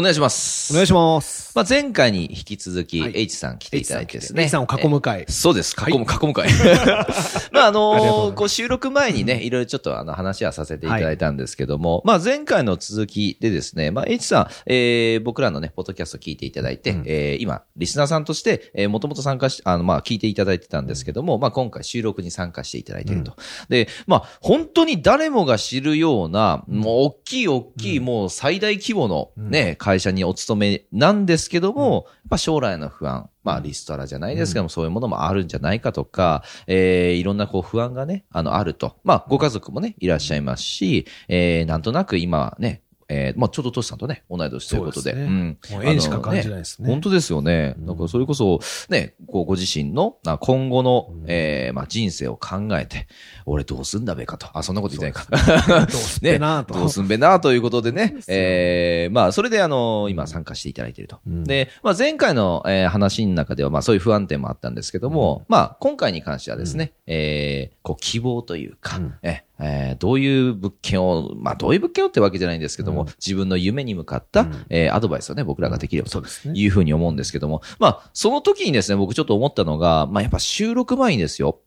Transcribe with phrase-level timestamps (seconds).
[0.00, 0.72] お願いします。
[0.72, 1.52] お願いします。
[1.54, 4.44] まあ、前回に引き続き、はい H さん来ていただいてですね。
[4.44, 5.76] H さんを囲む会えそうです。
[5.78, 6.48] 囲む、囲む会。
[7.52, 23.34] まあ、あのーこう収録前にね、いろいろちょっとあの話はさせていただいたんですけども、まあ、前回の続きでですね、まあ、H さん、えー、僕らのね、ポッドキャスト聞いていただいて、うんえー、今、リスナーさんとして、えー、もともと参加し、あの、まあ、聞いていただいてたんですけども、まあ、今回収録に参加していただいていると。
[23.68, 38.98] で、まあ、本当に誰もが知るような、もう、大きい大きい、もう最大規模のね、会社にお勤めなんですけども、やっぱ将来の不安、まあ、リストラじゃないですけども、そういうものもあるんじゃないかとか、えー、いろんなこう不安がね、あの、あると。
[39.02, 45.10] まあ、ご家族もね、いらっしゃいますし、えー、なんとなく今はね、えー、まあ、ちょうどトシさんとね、同い年ということで。
[45.10, 45.58] そうですねん。
[45.72, 46.88] もう縁しか感じないですね。
[46.88, 47.74] 本当ですよね。
[47.76, 53.08] うんだからそれこそ、ね、こうご自身の、な今後の、うんえーまあ人生を考えて、
[53.46, 54.46] 俺どうすんだべかと。
[54.56, 55.86] あ、そんなこと言ってないか。
[55.86, 61.18] どうすっぺなとどうすんべなということでねえーまあそれであの、今参加していただいていると。
[61.26, 69.14] うんで、まあ前回の、えー話の中ではまあそういう不安点もあったんですけども、まあ今回に関してはですね、えーこう希望というか、うん
[69.60, 73.08] ええーどういう物件を、まあどういう物件をってわけじゃないんですけども、うん。
[73.18, 74.66] 自分の夢に向かった、うん。
[74.70, 76.22] えーアドバイスをね、僕らができればと。
[76.52, 81.58] いうふうに思うんですけども、まあ、その時にですね、僕ちょっと思ったのが、まあ、やっぱ収録前にですよ、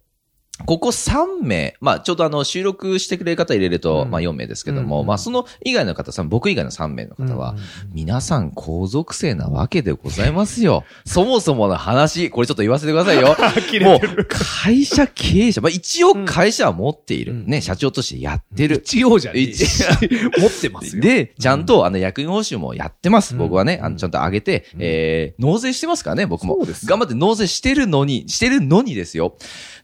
[0.65, 7.57] ここ3名、まあ、ちょうどあの、収録してくれる方入れると、うんまあ、4名ですけども、うんまあ、その以外の方、僕以外の3名の方は、うん
[7.93, 10.83] 皆さん皇族生なわけでございますよ。
[11.05, 13.35] そもそもの話、これちょっと言わせてくださいよ。
[13.81, 17.33] もう、会社経営者、まあ、一応会社は持っている。
[17.33, 18.81] うんね、社長としてやってる。
[18.83, 19.45] 一応じゃねえ
[20.39, 21.01] 持ってますよ。
[21.01, 23.33] で、ちゃんと、あの、役員報酬もやってます。
[23.33, 26.55] うん僕はね、あの、うんちゃんと上げて、うんえー、納税してますからね、僕も。
[26.55, 29.35] そうですよ頑張って納税してるのに、してるのにですよ。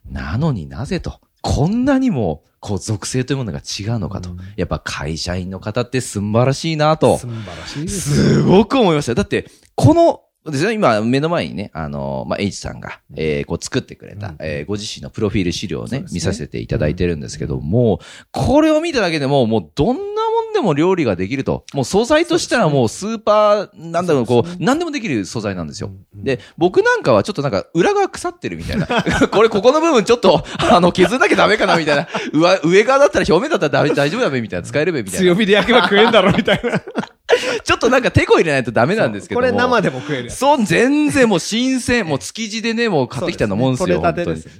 [0.05, 1.19] なのになぜと。
[1.41, 4.31] こんなにも、こう、属性というものが違うのかと。
[4.31, 7.17] うんやっぱ会社員の方って素晴らしいなと。
[7.17, 8.25] 素晴らしいですよ。
[8.39, 9.15] すごく思いました。
[9.15, 9.45] だって、
[9.75, 10.21] この、
[10.51, 17.99] ですね、今、目の前にね、あの、まあ、H さんが、えー、こう作ってくれた、うんえー、ご自身のプロフィール資料をねね見させていただいてるんですけども、
[18.31, 20.18] これを見ただけでも、もう、どんな
[20.59, 21.65] でも料理ができると。
[21.73, 25.89] もう素材としたらもうスーパー、なんだろう、こう、何でもできる素材なんですよ。
[25.89, 28.87] うんで、僕なんかはちょっとなんか裏側腐ってるみたいな。
[29.31, 32.07] これここの部分ちょっと、 あの、削んなきゃダメかなみたいな。
[32.33, 34.67] 上、上側だったら表面だったら大丈夫だべみたいな。
[34.67, 35.35] 使えるべみたいな強。
[35.35, 36.81] 火で焼けば食えんだろみたいな。
[37.63, 39.47] ちょっとなんか手こ入れないとダメなんですけども。
[39.47, 40.31] これ生でも食える。
[40.31, 44.01] そう、全然もう新鮮、もう築地でね、もう買ってきたようなもんですよ。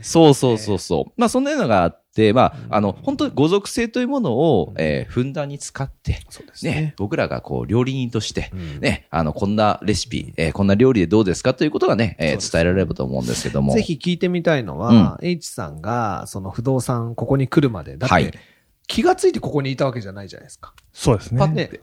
[0.01, 1.11] そうそうそうそう。
[1.17, 6.93] まあそんなのがあって、まあ、あの、本当にご属性というものを、えーふんだんに使って、そうですね、。
[6.97, 13.73] 僕らがこう、料理人として、うんね、あの、こんなレシピ、えーこんな料理でどうですかということがね、えー伝えられればと思うんですけども。
[13.73, 13.81] ぜ。
[13.81, 17.97] ひ聞いてみたいのは、H さんが、その不動産、ここに来るまで。
[17.97, 18.39] だはいって、
[18.87, 20.73] 気がついてここにいたわけじゃないじゃないですか。
[20.91, 21.39] そうですね。
[21.39, 21.79] パッて、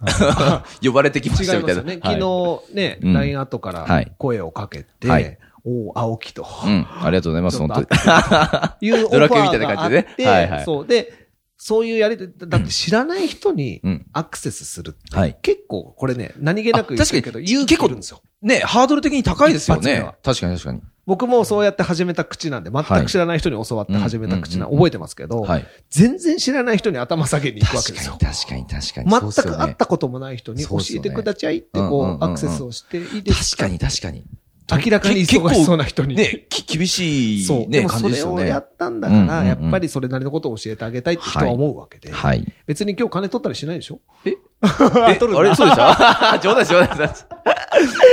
[0.87, 1.81] 呼ばれてきましたみたいな。
[1.83, 2.01] 違いますよね。
[2.03, 6.47] はい昨日ね、うん LINE 後からはい声をかけて、はいおう青木と。
[6.65, 7.87] うん、ありがとうございます、本と当に。
[8.89, 10.87] いうオファドラみたいな感じでねて、はいはいそう。
[10.87, 11.27] で、
[11.59, 14.07] そういうやりだって知らない人にうん。
[14.13, 18.23] アクセスするって、はい結構これね、何気なく言ってるけど、勇気いるんですよ。
[18.43, 20.13] ね、ハードル的に高いですよね。
[20.23, 20.81] 確かに確かに。
[21.07, 25.67] 僕もそうやって始めた口なんで、全く知らない人に教わって始めた口なんうん覚えてますけど、はい。
[25.89, 28.67] 全然知らない人に頭下げに行くわけですよ確かに、。
[28.67, 29.33] 確かに、確かに。
[29.33, 34.25] 全く会ったこともない人に教えてくださいってこう、アクセスをしていいですか確かに、確かに。
[34.71, 36.17] 明らかに忙しそうな人に。
[36.17, 37.43] ね、き厳し。
[37.45, 38.45] いね、でもそ感じですよね。
[38.45, 38.59] れをや。
[38.59, 42.11] ったんだから、やっぱりそれなりのことを教えてあげたいって人は思うわけで。
[42.11, 42.53] はい。
[42.67, 44.01] 別に今日金取ったりしないでしょ？
[44.25, 44.37] え？
[44.63, 46.99] あえ、取るんだあれ、そうでした 冗談です、冗談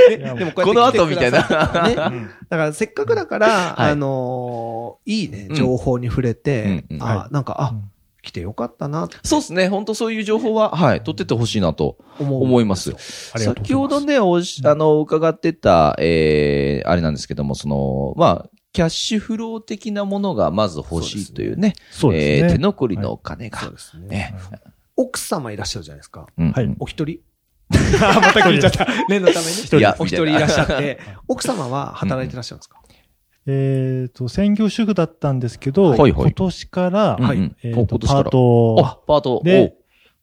[0.09, 1.39] でで もこの後みたいな。
[1.41, 1.47] ね。
[1.47, 2.29] うん。
[2.49, 3.47] だからせっかくだから、
[3.77, 3.91] はい。
[3.91, 7.89] あのーいいねう、ん情報に触れて、あ、なんか、あ、うん
[8.23, 9.67] 来てよかったなそうですね。
[9.67, 12.91] 本当そういう情報は、はい、取ってってほしいなと思います。
[12.91, 13.31] ます。
[13.37, 22.47] 先ほどね、おし、あの、伺ってた、えー、あれなんですけども、その、まあ、キャッシュフロー的なものがまず欲しいというね、そうですね。
[22.47, 24.07] えー手残りのお金が、そうですね。
[24.07, 24.35] ね、
[24.95, 26.25] 奥様いらっしゃるじゃないですか。
[26.37, 26.75] うんはい。
[26.79, 27.19] お一人？
[28.01, 28.87] あまた聞いちゃった。
[29.09, 29.79] 念のために。
[29.79, 32.79] いやお一人いらっしゃって、奥様は働いてらっしゃるんですか？
[33.45, 36.11] えっと、専業主婦だったんですけど、はいはい。
[36.11, 37.55] 今年から、うんうん。
[37.63, 39.41] えっと、パートあ、パート。
[39.43, 39.75] で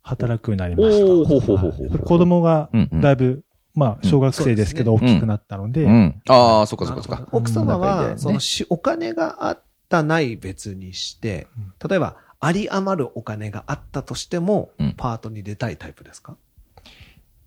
[0.02, 2.04] 働くようになりました。
[2.04, 3.00] 子供がうんうん。
[3.00, 3.44] だいぶ
[3.74, 6.22] まあ、小学生ですけど、うん大きくなったので、うん。
[6.28, 7.28] ああ、そっかそっかそっか。
[7.30, 11.46] 奥様は、ねそのし、お金があったない別にして、
[11.88, 16.36] 例えば、あり余るお金があったとしてもうん、パートに出たいタイプですか？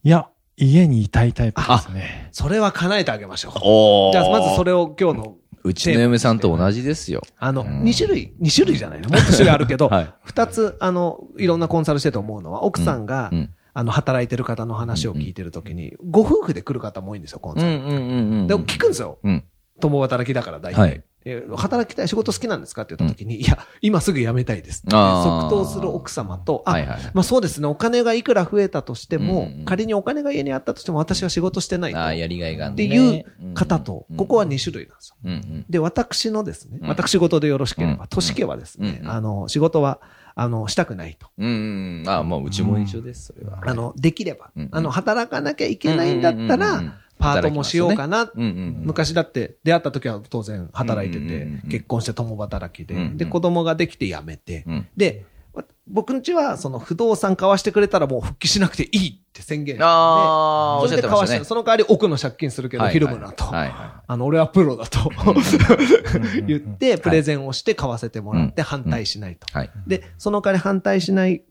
[0.04, 2.30] いや、家にいたいタイプですね。
[2.32, 4.14] それは叶えてあげましょう。
[4.14, 7.22] じゃあ、まずそれを今日の、うちの嫁さんと同じですよ。
[7.38, 13.50] あの、うん2種類、2種類じゃないのもっと種類あるけど、 はい2つ、あの、いろんなコンサルしてて思うのは、奥さんがう、ん。
[13.76, 17.68] あの、働いてる方の話を聞いてるときに、ご夫婦で来る方も多いんですよ、コンサル。
[17.68, 18.48] うんうんうんうん。
[18.48, 19.18] で、聞くんですよ。
[19.24, 19.44] うん。
[19.80, 20.80] 共働きだから大体。
[20.80, 27.00] はいえ働きたい、仕事好きなんですかって言った時に、いや、今すぐ辞めたいです即答する奥様と、あ、はいはい。
[27.14, 32.04] まあそうですね、お金がいくら増えたとしても、うんうん仮にお金が家にあったとしても私は仕事してないと。
[32.04, 35.16] あやりがいがあるてねいう方と、ここは2種類なんですよ。
[35.24, 35.66] うんうん。
[35.70, 40.00] で、私のですね、うん私事でよろしければ、うん都市家はですね、うんあの、仕事は、
[40.36, 41.28] あの、したくないと。
[41.38, 42.10] うんうん。
[42.10, 43.60] ああ、まあ、うちも一緒です、それは。
[43.66, 46.94] あの、できれば、うんあの、働かなきゃいけないんだったうんうんうんうらん、
[47.24, 48.32] パートもしようかな。
[48.36, 48.82] うんうん。
[48.84, 59.84] 昔だって出会った時は当然働いててうんうんうんうん、結婚して共働きでうんう、んで、子供ができて辞めてうん、で、わ僕んちはその不動産買わしてくれたらもう復帰しなくていいって宣言して。
[59.86, 61.44] あそれで買わして、。
[61.44, 63.46] その代わり奥の借金するけど、はいひるむなと。
[63.46, 69.48] はいはあの、俺はプロだとうん言って、プレゼンをして買わせてもらって反対しないと。
[69.52, 69.58] い。
[69.58, 69.72] はい。
[69.88, 71.44] で、その代わり反対しない、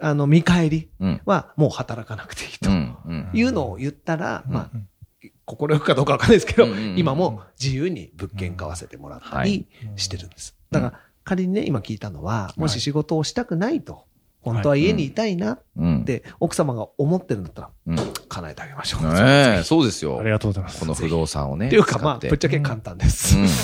[0.00, 1.20] あの、見返りうん。
[1.26, 2.96] はもう働かなくていいとうん。
[3.06, 3.30] うん。
[3.32, 4.78] いうのを言ったら、うんまあ、
[5.44, 9.66] 心よくかどうかわかんないですけどうんうんうん、今も自由に物件買わせてもらったり
[9.96, 10.56] してるんです。
[10.70, 14.04] だから、仮にね、今聞いたのは、もし仕事をしたくないと、
[14.42, 16.04] 本当は家にいたいなっうん。
[16.04, 17.96] て、奥様が思ってるんだったら、うん。
[18.28, 19.02] 叶えてあげましょう。
[19.14, 20.30] ねえ、 そうですよあり。
[20.30, 20.80] がとうございます。
[20.80, 21.68] この不動産をね。
[21.68, 23.38] っていうか、まあ、使ってぶっちゃけ簡単です。
[23.38, 23.46] うん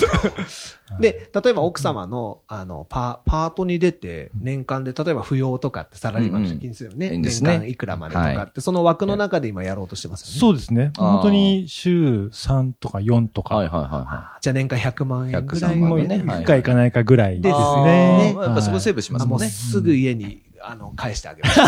[1.00, 7.10] で、例えば奥様の、あの、パパートに出て、年間で、例えば扶養とかってサラリーマンの借金するよね。
[7.18, 10.40] 年間いくらまでとかって、その枠の中で今やろうとしてますよね。
[10.40, 10.92] そうですね。
[10.96, 13.56] 本当に週3とか4とか。
[13.56, 17.40] はいはいはいはじゃあ年間100万円ぐらい103もう万ね1回行かないかぐらいい。
[17.42, 18.34] ですですあね。
[18.34, 19.50] ーやっぱそこセーブしますあもうもんね。
[19.50, 21.64] すぐ家に、あの、返してあげま しょ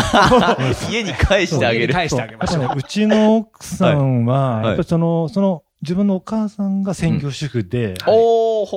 [0.89, 0.91] う。
[0.91, 1.93] 家に返してあげる。
[1.93, 7.95] 返してあげましょううちの奥さんは、いやっぱりその、その、自分のお母さんが専業主婦で、やっ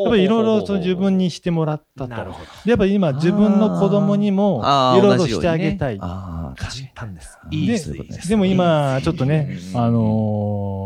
[0.09, 2.09] ぱりいろいろ自分にしてもらったと。
[2.09, 2.47] なるほど。
[2.65, 4.62] でやっぱり今自分の子供にも
[4.97, 5.99] いろいろしてあげたい。
[6.00, 6.88] ああ、確かに。
[6.94, 7.38] 簡単です。
[7.50, 8.29] いいいでですいいです。
[8.31, 9.99] でも今、ちょっとね、うんあの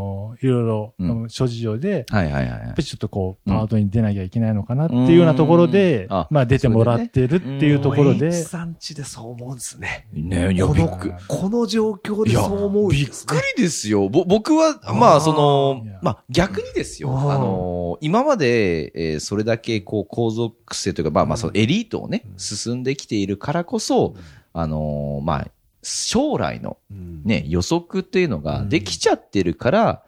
[0.05, 0.07] ー
[0.40, 1.31] いろいろ、うん。
[1.31, 2.50] 諸事情で、はいはいはいはい。
[2.50, 2.75] やっぱ。
[2.79, 3.56] りちょっとこう、うん。
[3.56, 10.06] パートに出なきゃいけないのかなっていうようなところで、まあ出てもらってるっていうところで、産地でそう思うんですね。
[10.12, 13.08] ねいや、このびっくり。、この状況でそう思うんびっ。
[13.08, 14.08] くりですよ。
[14.08, 17.19] ぼ、僕は、まあ、そのまあ、逆にですよ。
[17.19, 24.14] あの、今まで、えーそれだけ、こう、皇族性というか、まあまあ、そのエリートをね、進んできているからこそ、
[24.52, 25.49] あの、まあ、
[25.82, 27.23] 将来のうん。
[27.25, 30.02] ね、予測っていうのができちゃってるから、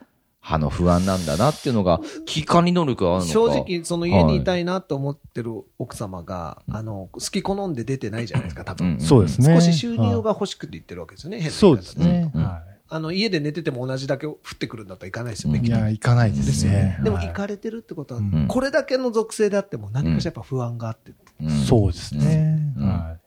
[0.53, 3.33] あの、不安なんだなっていうのが、危機管理能力があるのか。
[3.33, 8.97] 正直、その家にいたいなと思ってる奥様が、あの、好き好んで出てないじゃないですか、多分。
[8.97, 9.55] んそうですね。
[9.55, 12.33] 少し収入が欲しくて言ってるわけですよね、変な言い方そうですね。
[12.35, 12.63] うんは
[12.93, 15.69] あの、家で寝てても同じだけ降ってくるんだったら行かないですよね、うんい。
[15.69, 16.99] いや、行かないですね。
[17.05, 22.59] でもはい行かれてるってことはうん、これだけの属性であっても何かしらやっぱ不安があって、うんそうですね。
[22.77, 23.20] うんはい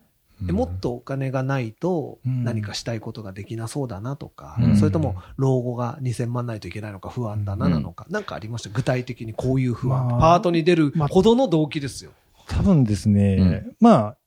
[0.46, 2.44] でもっとお金がないとうん。
[2.44, 4.78] 何かしたいことができなそうだなとか、うん。
[4.78, 8.70] それとも老後が2000万ないといけないのか不安だななのか、なんかありました？
[8.70, 10.08] 具体的にこういう不安。
[10.08, 12.12] まあパートに出るまあほどの動機ですよ。
[12.48, 13.76] 多分ですね、うん。
[13.80, 14.18] まあ、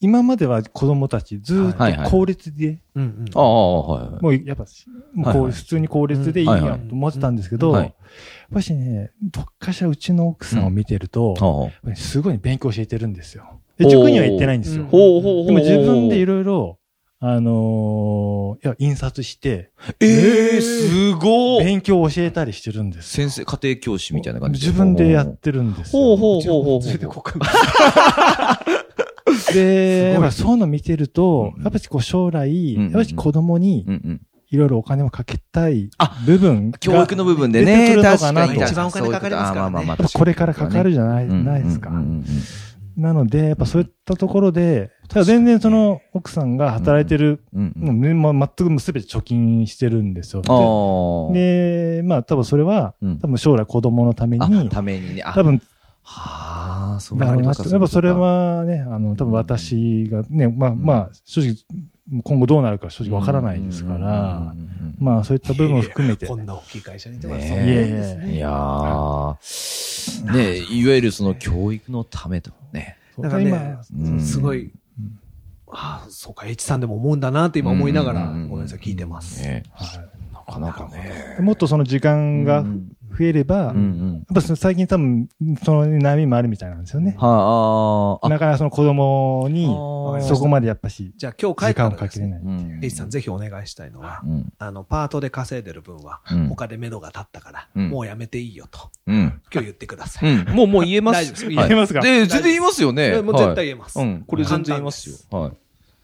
[0.00, 2.78] 今までは子供たちずっと公立で。
[2.94, 4.64] もうやっぱ、
[5.14, 7.84] もう普通に公立でいいやと思ってたんですけど、はい。
[7.84, 7.94] やっ
[8.54, 13.60] ぱしね、どっかしらうちの奥さんを見てると、すごい勉強教えてるんですよ。
[13.78, 14.82] で、塾には行ってないんですよ。
[14.82, 15.46] うんほうほうほう。
[15.46, 16.78] でも自分でいろいろ、
[17.20, 19.70] あのーいや、印刷して、
[20.00, 23.28] ええすごい勉強を教えたりしてるんですよ。
[23.28, 26.02] 先生、家庭教師みたいな感じ自分でやってるんですよ。
[26.02, 27.06] ほうほうほうほうほ連れ。
[27.06, 28.60] こうかな
[29.52, 34.20] で、やっぱりすそういうの見てると、うんやっぱりこう将来、うんやっぱり子供にうんうん。
[34.50, 38.34] いろいろお金をかけたいあ部分が教育の部分で出てね、くるの確かに。
[38.34, 41.90] かなと一番お金かかりますからねあまあまあまあこれからかかるじゃない,、ないですか。
[42.98, 50.42] なので、やっぱそういったところで、ただ全然その奥さんが働いてる、うんうんもう全く全て貯金してるんですよ。
[51.32, 53.18] で、でまあ多分それは、うん。
[53.20, 55.62] 多分将来子供のためあ、に、ために多分、
[56.02, 57.68] はあ、そうだろうなと。
[57.68, 61.54] やっぱそれは、はね、あの、多分私がね、まあまあ、正直、
[62.24, 64.54] 今後どうなるか正直わからないですから、
[64.98, 67.40] まあそういった部分を含めて、こんな大きい会社にいてます。
[67.40, 72.96] ねそうなんですねいやー、ねいわゆるその教育のためとね。
[73.18, 74.70] だからね今うんすごい、
[75.70, 79.46] ああ、そうか、H さんでも思うんだなって今思いながら、うんごめんなさい、聞いてます。
[79.46, 79.60] な
[80.54, 81.36] かなかね。
[81.40, 84.14] もっとその時間がうん増えれば、うんうん。
[84.14, 85.28] やっぱその最近多分、
[85.64, 87.16] その悩みもあるみたいなんですよね。
[87.18, 92.40] はあ、あなかなかその子供に、あそこまでやっぱし、じゃあ今日帰時ったらですね間をかけれない。
[92.40, 94.52] うんエイジさんぜひお願いしたいのは、うん。
[94.58, 99.40] あの、パートで稼いでる分は、うん他で目処が立ったから、うんもうやめていいよと、うん。
[99.52, 100.30] 今日言ってください。
[100.30, 100.48] うん。
[100.54, 101.22] もう、もう言えます。
[101.22, 102.00] 大丈夫ですはい言えますか？
[102.00, 103.20] で、全然言いますよね。
[103.22, 103.98] もう絶対言えます。
[103.98, 104.24] はいうん。
[104.26, 105.16] これ全然言いますよ。
[105.38, 105.52] はい。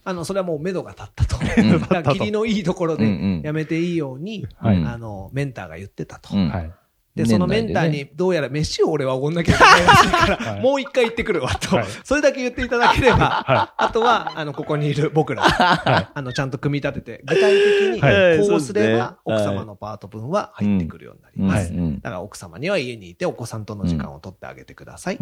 [0.06, 1.36] あの、それはもう目処が立ったと。
[1.62, 6.36] ん だから、霧のいいところでやめていいように、はいあの、メンターが言ってたと。
[6.36, 6.70] うんはい。
[7.14, 10.60] で、そのメンターにどうやら飯を俺はおごんなきゃいけないらしいから、 はい。
[10.60, 11.76] もう一回言ってくるわと。
[11.76, 11.86] はい。
[12.02, 16.08] それだけ言っていただければ、はあとは、あの、ここにいる僕ら、はい。
[16.12, 18.38] あの、ちゃんと組み立てて、具体的にはい。
[18.48, 19.32] こうすれば、はい。
[19.36, 21.72] 奥様のパート分は入ってくるようになります。
[22.02, 25.18] だから奥様には家にいてお子さんとの時間を取ってあげてください。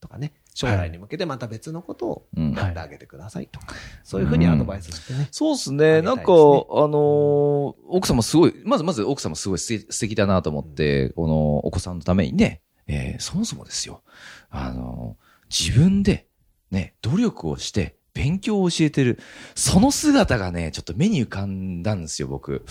[0.00, 5.28] とかね、将来に向けてまた別のことをうんやってあげてくださいとか、そういうふうにアドバイスしてね。
[5.32, 6.00] そうですね。
[6.00, 14.02] ないんか、あのー奥様すごい、まずまず奥様すごい素敵だなと思って、このお子さんのためにね、えーそもそもですよ。
[14.48, 16.26] あのー自分で、
[16.70, 19.18] ね、努力をして、勉強を教えてる。
[19.54, 22.64] その姿がね、ちょっと目に浮かんだんですよ、僕。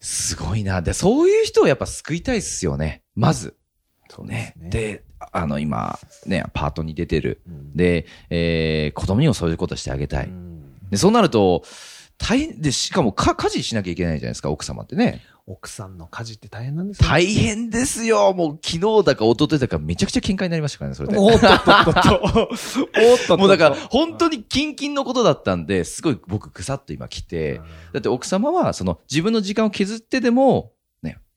[0.00, 0.82] すごいな。
[0.82, 3.02] で、そういう人をやっぱ救いたいっすよね。
[3.14, 3.56] まず。
[4.14, 4.54] そうね。
[4.58, 7.40] ねで、あの、今、ね、パートに出てる。
[7.46, 10.26] うんで、えー子供にもそういうことしてあげたい。
[10.26, 11.64] うんで、そうなると、
[12.18, 15.22] 大変で、しかもか、家事しなきゃいけないじゃないですか、奥様ってね。
[15.46, 17.08] 奥さんの家事って大変なんですよ。
[17.08, 18.32] 大変ですよ。
[18.32, 21.16] もう昨日だか一昨日だかめちゃくちゃ喧嘩になりましたからね、それで。
[21.18, 22.22] おっとっとっと。
[22.22, 23.38] おっとっと。
[23.38, 27.60] もうだから、本当にキンキンのことだったんで、すごい僕ぐさっと今来て、
[27.92, 30.81] だって奥様は、その自分の時間を削ってでも、ね、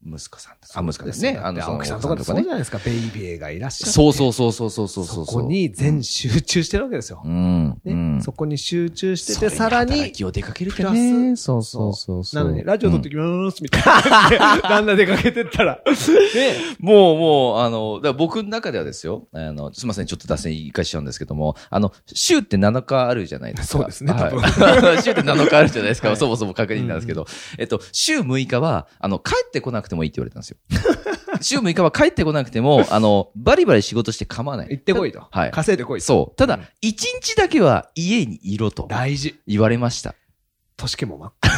[0.06, 1.40] 息子さんとか、あ、息子ですね。
[1.42, 3.94] あの、奥さんとかってそうじゃないですか、ベイビーがいらっしゃって。
[3.94, 5.26] そうそうそうそうそうそうそう。
[5.26, 7.22] そこに全集中してるわけですよ。
[7.24, 7.82] うん。
[7.84, 8.22] うねん。
[8.22, 11.36] そこに集中してて、さらに働、きを出かけるプラね。
[11.36, 12.44] スそうそうそうそう。
[12.44, 15.76] なのに、ラジオ撮ってきます、みたいな感じで、 旦那出かけてったら。
[15.76, 23.78] ねもう、もう、あの、僕の中ではですよ、あの、すみません、ちょっと脱線一回しちゃうんですけども、あの、週って7日あるじゃないですか。
[23.80, 24.14] そうですね
[25.04, 26.10] 週って7日あるじゃないですか。
[26.10, 27.26] はいそもそも確認なんですけど、
[27.58, 30.58] えっと、週6日は、あの、帰ってこなくてもいいって言われたんですよ。
[31.42, 34.68] 週6日は帰ってこなくても、あの、バリバリ仕事して構わない。
[34.70, 35.28] 行ってこいと。
[35.30, 36.06] はい稼いでこいと。
[36.06, 36.36] そう。
[36.36, 39.40] ただうん、1日だけは家にいろと大事。
[39.48, 40.16] 言われました。
[40.78, 41.56] 年家も全く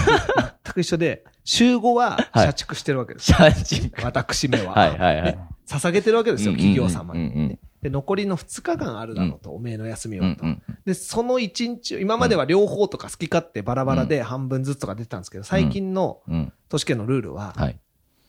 [0.64, 3.26] 全く一緒で、週5ははい社畜してるわけです。
[3.26, 4.74] シャーチ私めは。
[4.74, 7.60] はいはいはいね捧げてるわけですよ、企業様に。
[7.82, 10.46] で、残りの2日間あるだろうと、おめえの休みをと。
[10.86, 16.54] で、その1日、今までは両方とか好き勝手バラバラで半分ずつとか出てたんですけど、最近のうん。
[16.70, 17.80] 都市圏のルールは、はい。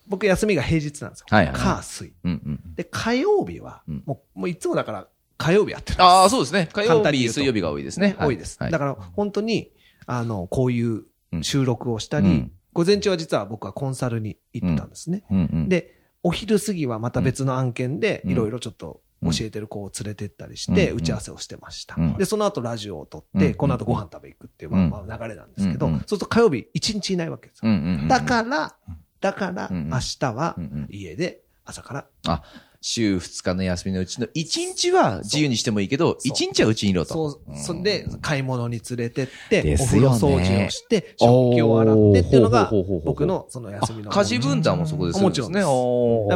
[0.09, 1.25] 僕休みが平日なんですよ。
[1.29, 1.53] はいはい。
[1.53, 2.13] はい火、水。
[2.23, 2.75] うんうん。
[2.75, 6.03] で、火曜日はうん、もう、もういつもだから、火曜日やってる。
[6.03, 6.67] ああ、そうですね。
[6.73, 8.17] 火曜日、水曜日が多いですね。
[8.19, 8.57] 多いです。
[8.59, 8.71] はい。
[8.71, 9.71] だから、本当に、
[10.05, 11.43] あの、こういううん。
[11.43, 12.51] 収録をしたり、うん。
[12.73, 15.25] 午前中は実は僕はコンサルに行ってたんですね。
[15.29, 15.37] うん。
[15.37, 18.31] うん、で、お昼過ぎはまた別の案件で、うん。
[18.31, 20.97] いろいろちょっと教えてる子を連れてったりして、うん。
[20.97, 21.95] 打ち合わせをしてました。
[21.97, 22.17] うん。
[22.17, 23.53] で、その後ラジオを撮って、うん。
[23.55, 25.99] この後ご飯食べ行くっていう、まあまあ流れなんですけど、うん。
[25.99, 27.71] そうすると火曜日一日いないわけですよ。
[27.71, 27.77] うん。
[27.77, 28.01] うん。
[28.01, 28.75] うん、だから、
[29.21, 30.87] だから、うん明日はうんうん。
[30.89, 32.43] 家で朝から、あ、
[32.81, 36.33] 週2日の休みのうちの1日は自由にしてもいいけど、そう。
[36.33, 37.13] 1日はうちにいろと。
[37.13, 39.77] そう、それでうん買い物に連れてって、ね。
[39.77, 42.71] 風呂掃除をして、食器を洗ってっていうのが
[43.03, 44.11] 僕のその休みの。
[44.11, 45.23] 家事分担もそこですね。
[45.25, 45.65] もちろんです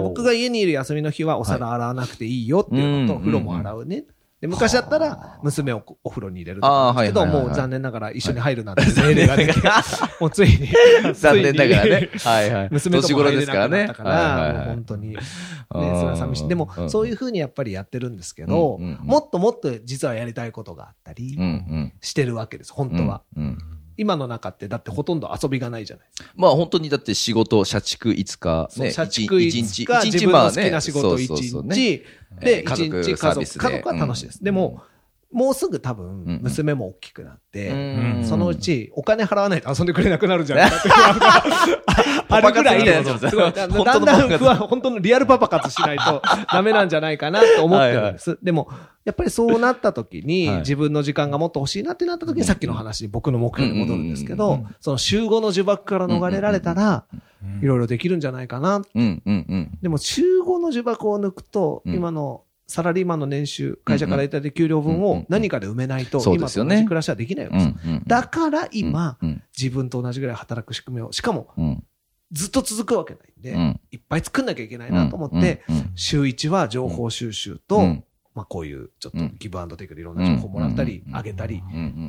[0.02, 4.04] 僕が家にいる休みの日はお皿洗わなくていいよっていうのと、はい風呂も洗うね。
[4.44, 9.54] で昔だったら、娘をお風呂に入れるとかですけど、もう残念ながら一緒に入るなんて命令が出て、
[10.20, 10.68] もうついに。
[11.16, 12.10] 残念ながらね。
[12.26, 12.68] はいはい。
[12.74, 13.54] 娘とも入れな。
[13.54, 15.18] くなったから、本当に、ね、
[15.72, 16.50] そうんれは寂しい。
[16.50, 21.40] でも、そういううふうにやっぱりやってるんですけど、もっともっと実はやりたいことがあったり。
[22.02, 23.22] してるわけです、本当は。
[23.98, 26.06] 今の中って、だってほとんど遊びがないじゃない。
[26.36, 28.68] まあ本当にだって仕事、社畜5日、ね。
[28.70, 29.64] そう社畜一5
[30.02, 32.04] 日、一自分の好きな仕事1そうそうそうね日、
[32.42, 34.40] えで、ー家族1日家族、家族は楽しいです。
[34.40, 34.82] うんでも、
[35.32, 40.90] もうすぐ多うん分、娘も大きくなって、うんそのうちお金払わないと遊んでくれなくなるんじゃないかって
[42.30, 46.22] あるぐらい、でだんだん不安本当のリアルパパ活しないと
[46.52, 48.38] ダメなんじゃないかなと思ってるんです。
[48.44, 48.70] でも、
[49.06, 50.58] やっぱりそうなった時に、はい。
[50.60, 57.06] 自分の時間がもっと欲しいなってなった時に、さっきの話に僕の目標に戻るんですけうんど、その週5の呪縛から逃れられたら、
[57.62, 58.82] いろいろできるんじゃないかな。
[59.82, 61.96] でも週5の呪縛を抜くと、うん。
[61.96, 66.70] 今のサラリーマンの年収、会社からいただいた給料分を何かで埋めないと、今すよね。
[66.70, 68.02] と同じ暮らしはできないわけうです。
[68.08, 71.84] だから今、うん自分と同じぐらい働く仕組みを、しかもうん。
[72.32, 73.82] ずっと続くわけないんで、うん。
[73.92, 75.62] いっぱい作んなきゃいけないなと思って、
[75.94, 78.04] 週1は情報収集と、うん
[78.36, 81.62] まあこういうちょっとうんギブアンドテイクでいろんな情報もらったり、うんあげたり、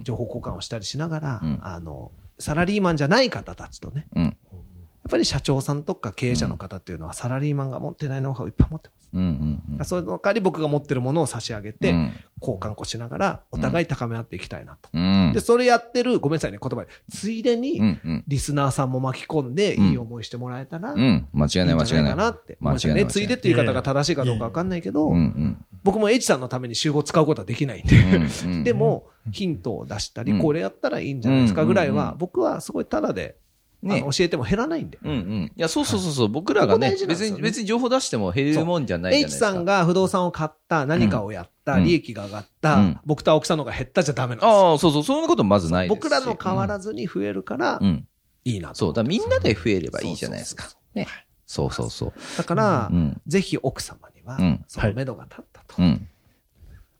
[0.03, 4.37] 情報交換をしたりしながら、うんあの、サラリーマンじゃない方たちとね、うん
[5.07, 9.09] っぱり社長さんとか経営者の方っていうのはサラリーマンが持ってないノウハウをいっぱい持ってます。
[9.13, 9.85] うんうんうん。
[9.85, 14.91] その代わり僕が持ってるものを差し上げて、うん交換こしながらお互い高め合っていきたいなと。
[14.93, 16.89] うんで、それやってる、ごめんなさいね、言葉で。
[17.11, 17.81] ついでうに。
[18.29, 20.95] リスナーさんも巻き込んで、うんいい思いしてもらえたら。
[20.95, 22.15] 間違いない間違いない。
[22.15, 23.07] 間違いない。
[23.07, 25.65] ついでっていう言い方が正しいかどうかわかんないけどうんう、ん。
[25.85, 27.97] 僕も H さんのために集合使うことはできないんで。
[27.97, 33.37] うんうんでも、ヒントを出したり、うんこれやったらいいんじゃないですかぐらいは僕はすごいタダで、
[33.85, 34.99] あねの教えても減らないんで。
[35.03, 35.53] うんうん。
[35.55, 36.29] いや、そうそうそうそう。
[36.29, 39.53] 僕らがねね別に、別に情報出しても減るもんじゃないじゃないで H すか。
[39.53, 44.51] さんが不動産を買った、何かをやった、うん利益が上がった、うん僕と青木さんの方が減ったじゃダメなんですよ。
[44.71, 45.03] ああ、そうそう。
[45.03, 46.01] そんなことまずないですし。
[46.03, 48.07] 僕らの変わらずに増えるからう、ん。
[48.45, 48.75] いいなと。
[48.75, 48.93] そう。
[48.93, 50.99] だからみんなで増えればいいじゃないですかそうそう。
[50.99, 51.07] ね。
[51.47, 52.13] そうそうそう。
[52.39, 53.21] だからう、ん。
[53.27, 55.85] ぜひ奥様にはうん、その目処が立ったとう。
[55.85, 56.09] ん。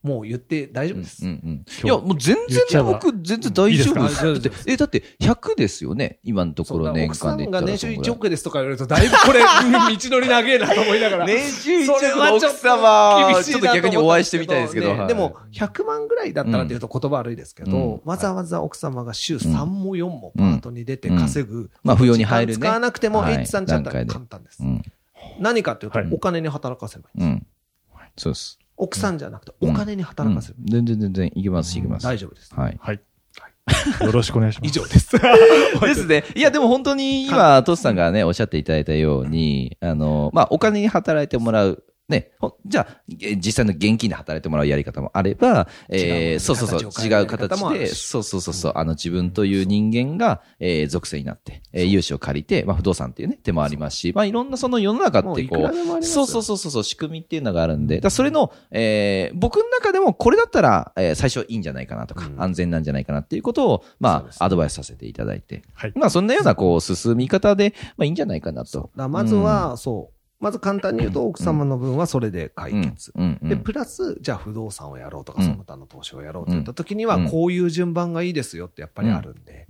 [0.05, 1.31] もう言って大丈夫ですうん。
[1.31, 1.65] うん。
[1.83, 2.37] いや、もう全
[2.71, 6.19] 然僕、全然大丈夫いいですって、え、だって 100ですよね？
[6.23, 8.11] 今のところ年間で言っ年収1そのぐらい。
[8.11, 9.47] 億ですとか言われると、だいぶこれ、 道
[10.11, 11.25] のり長えなと思いながら。
[11.27, 14.91] 年収1それ億の奥様、ちょっと逆にお会いしてみたいですけど。
[14.91, 21.71] はいねでも、100万ぐらいだったらっていうと言葉悪いですけうんど、わざわざ奥様が週3も4もパートに出てうん稼ぐ。
[21.83, 24.67] まあ扶養に入るね使わなくても、はい H さんちゃったら簡単ですう。
[24.67, 24.83] ん。
[25.39, 27.41] 何かっていうとはい、お金に働かせればいいんです。
[27.41, 27.47] うん。
[28.17, 28.59] そうです。
[28.77, 30.57] 奥さんじゃなくて、お金に働かせる。
[30.59, 32.05] うん全然全然いきます、いきます。
[32.05, 32.55] 大丈夫です。
[32.55, 32.79] はい。
[32.81, 33.01] はい。
[34.01, 34.69] よろしくお願いします。
[34.69, 35.17] 以上です。
[35.81, 36.25] ですね。
[36.35, 41.85] いや、でも本当に今、トスさんがね、おっしゃっていただいたように、あの、まあ、お金に働いてもらう。
[42.09, 42.33] ね。
[42.39, 62.43] ほじゃあ、え実際の現金で働いてもらうやり方もあれば、えー、そうそうそう、違う形で、そうそうそうそう、あの、自分という人間が、えー、属性になって、えー、融資を借りて、まあ、不動産っていうね、手もありますし、まあ、いろんなその世の中ってこもうそうそうそうそうそう、仕組みっていうのがあるんで、だそれの、えー、僕の中でもこれだったら、えー、最初いいんじゃないかなとか、うん。
[62.43, 65.93] 安全なんじゃないかなっていうことを、まあ、アドバイスさせていただいて、はい。
[65.95, 68.91] まあ、そんなような、こう、進み方で、まあ、いいんじゃないかなと。
[68.95, 70.24] まずは、そう。
[70.45, 73.15] まず簡単に言うと、奥様の分はそれで解決。
[73.43, 75.47] で、プラス、じゃあ不動産をやろうとか、うん。
[75.47, 79.67] その他の投資をやろうといった時にはうん、こういう順番がいいですよってやっぱりあるんで。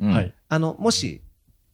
[0.49, 1.23] あの、もし、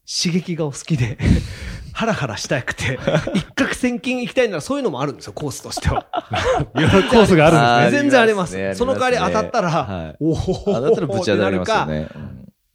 [0.05, 1.17] 刺激がお好きで、
[1.95, 2.99] ハラハラしたくて、
[3.35, 6.07] 一攫千金行きたいならそういうのもあるんですよ、コースとしては。
[6.77, 8.03] いろいろコースがあるんですね。
[8.03, 8.75] 全然あります。
[8.75, 10.17] その代わり当たったらはい。
[10.21, 12.09] おおあだったらぶち当たりますよね。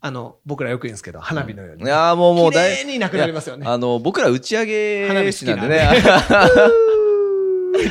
[0.05, 1.81] あの、僕らよく言うんですけど、花火のように。
[1.81, 5.89] うんいやーもうもう綺麗になくなりますよねあの、僕ら打ち上げ花火好師きなんで ね。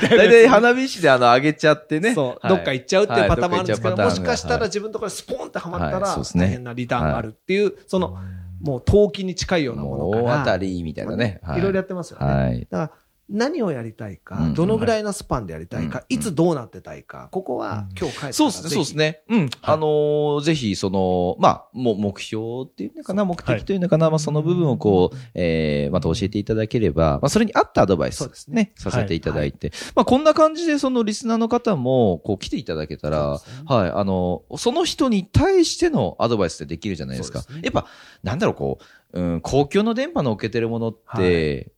[0.00, 2.14] 大体花火師であの、上げちゃってね。
[2.14, 8.16] そう、はいどっか行っちゃうっていうパターンもあるんですけど、はいもしかしたらはい自分のところにスポンってはまったら、大変なリターンがあるっていう、その、
[8.62, 10.22] もう投機に近いようなものから。
[10.22, 11.40] 大当たりみたいなね。
[11.56, 12.26] いろいろやってますよね。
[12.26, 12.66] はい。
[12.70, 19.22] だから、何をやりたいか、うんどのぐらいのスパンでやりたいか、うんいつどうなってたいか、ここは今日帰ったらそうですね、そうですね。
[19.28, 19.50] うん。
[19.62, 37.42] あのーぜひ、その、まあ、も、目標っていうのかな、目的というのかな、まあ、その部分をこう、えー、また教えていただければ、まあ、それに合ったアドバイス、そうですね、させていただいて、まあ、こんな感じで、そのリスナーの方も、こう、来ていただけたら、はい、あの、その人に対してのアドバイスってできるじゃないですか。
[37.62, 37.86] やっぱ、
[38.22, 41.24] なんだろう、こう、うん、公共の電波の受けてるものって、はい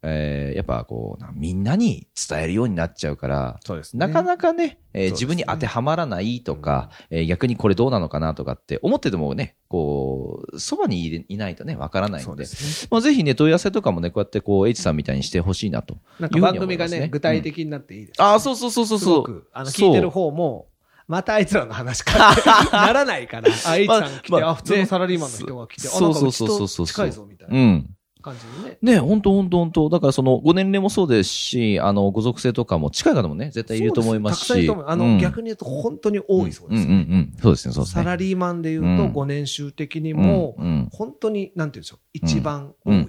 [0.03, 12.45] えーやっぱこうな、みんなに伝えるようになっちゃうから、そうですなかなかね、えーね自分に当てはまらないとか、えー逆にこれどうなのかなとかって思っててもね、こう、そばにいないとね、わからないので。
[12.45, 12.51] ね。
[12.91, 15.99] まあ、ぜひね、問い合わせとかもね、こうやってこう、H さんみたいにしてほしいなと。
[16.21, 18.23] なんか番組がね、具体的になっていいです。
[18.23, 19.47] ああ、そうそうそうそうそう。
[19.53, 20.69] あの、聞いてる方も、
[21.09, 22.35] またあいつらの話か
[22.73, 23.87] ならないから、あ、さん来
[24.23, 27.97] て、まああ、普通のサラリーマンの人が来て、あ、そうなんかうちそうそうそうと近いぞ、みたいうなん。
[28.27, 28.79] 感じにね。
[28.83, 34.67] ね、本当本当本当だからその、ご年齢もそうですし、あの、ご属性とかも近い方もね、絶対いると思いますし。
[34.67, 34.73] す。
[34.87, 35.19] あの、うん。
[35.19, 37.33] 逆に言うと本当に多いそうですんうんうんうん。
[37.41, 38.03] そうですね、そうですね。
[38.03, 39.13] サラリーマンで言うと、うん。
[39.13, 40.57] 5年収的にも、
[40.93, 43.07] 本当に、なんて言うんでしょう、一番多い。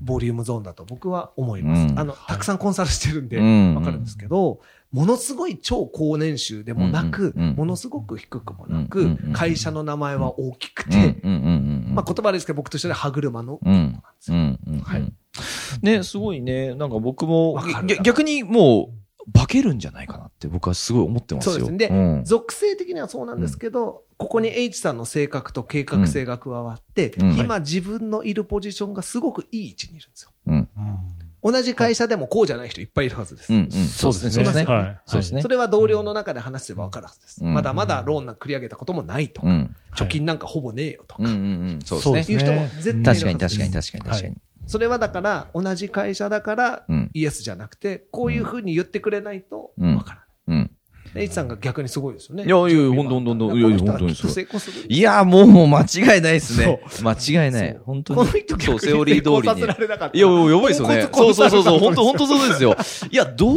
[0.00, 1.92] ボリュームゾーンだと僕は思います。
[1.92, 1.98] うん。
[1.98, 3.74] あの、たくさんコンサルしてるんで、うん。
[3.74, 4.60] わかるんですけど、
[4.96, 10.90] ものすごい超高年収でもなく、ものすごく低くもなうんく会社の名前は大きくうん。
[10.90, 11.94] て、うんうんうんうん。
[11.94, 14.02] まあ言葉ですけど僕としては歯車の、うん。
[14.28, 14.58] うん。
[14.66, 14.78] うん。
[14.80, 15.14] はいうん。
[15.82, 16.74] ね、すごいね。
[16.74, 17.62] なんか僕も
[18.02, 21.52] 逆にもう、化けるんじゃないかなって僕はすごい思ってますよ。
[21.52, 30.30] そうですねでん属性的にはそうなんですけど、ここに H さんの性格と計画性が加わって、うん今自分のいるポジションがすごくいい位置にいるんですよ。
[31.42, 31.52] うん。
[31.52, 33.52] 同じ会社でもこうじゃない人いっぱいいるはずです。
[33.52, 33.60] うん。
[33.60, 33.70] うん。
[33.70, 34.30] そうですね。
[34.30, 34.64] そうですね。
[34.64, 35.00] はい。
[35.06, 37.44] そうですねそれは同僚の中で話せば分かるはずです。
[37.44, 39.76] うんまだまだローンなんか繰り上げたこともないとか、うん。
[39.94, 41.38] 貯金なんかほぼねえよとか、うんうんう
[41.78, 41.80] ん。
[41.84, 42.26] そうそうでね。
[42.28, 44.36] いう人も絶対いるはず確ですかに確かに確かに確かに。
[44.66, 47.10] それはだから、同じ会社だからうん。
[47.14, 50.26] イエスじゃなくて、こういうふうに言ってくれないとうん分からない。
[50.48, 50.75] うん。
[51.18, 52.44] エイチさんが逆にすごいですよね。
[52.44, 54.46] いやいやほんとほんとほんとにする。
[54.88, 56.80] いや、もう、もう間違いないですね。
[57.02, 57.64] 間違いな。
[57.64, 58.18] い本当に。
[58.18, 59.60] この人そう、逆セオリー通りに。
[59.60, 61.08] いや、やばいですよね。
[61.12, 62.76] そうそうそうそう、本当本当そうですよ。
[63.10, 63.56] いや、どう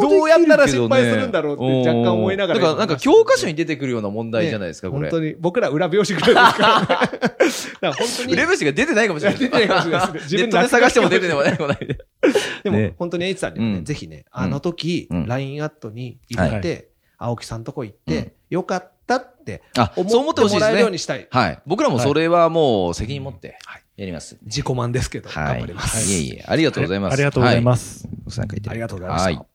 [0.00, 5.10] どうやったら失敗するんだろうって若干思いながらだから、なんか教科書に出てくるような問題じゃないですか、これ。
[5.10, 6.86] 本当に、僕ら裏表紙ぐらいですからね。
[6.88, 7.46] だか
[7.80, 8.36] ら本当に。
[8.36, 9.38] レベルが出てないかもしれない。
[9.38, 11.98] 出てないかもしれないですねネットで探しても出てないもない。
[12.64, 20.74] でも、ね本当にエイチさんにはね、うんぜひね、あの時、うん LINE アットに入れて、青木さんとこ行って、よかったってあ、そう思思っててもらえっほしいですね。
[20.74, 21.26] るようにしたい。
[21.30, 21.58] はい。
[21.66, 23.58] 僕らもそれはもう責任持って
[23.96, 24.38] やります。
[24.42, 25.44] 自己満ですけど、はい。
[25.44, 26.10] 頑張ります。
[26.10, 27.14] いえいえ、ありがとうございます。
[27.14, 28.08] ありがとうございまはす。
[28.24, 29.40] ご参加いただいてありがとうございました。
[29.40, 29.50] はい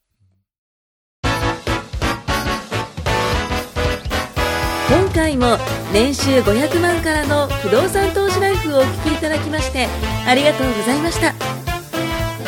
[4.88, 5.58] 今回も
[5.92, 9.88] 年収500万からの不動産投資ライフをお聞きいただきまして
[10.28, 11.55] ありがとうございました